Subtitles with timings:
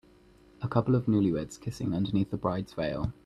[0.63, 3.13] A couple of newlyweds kissing underneath the bride 's veil.